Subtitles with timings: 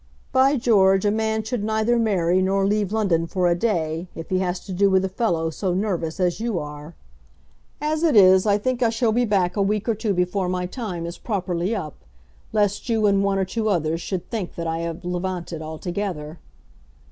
[0.31, 4.39] By George, a man should neither marry, nor leave London for a day, if he
[4.39, 6.95] has to do with a fellow so nervous as you are.
[7.79, 10.65] As it is I think I shall be back a week or two before my
[10.65, 11.93] time is properly up,
[12.51, 16.39] lest you and one or two others should think that I have levanted altogether.